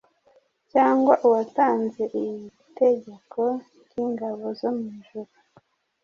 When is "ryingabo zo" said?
3.83-4.69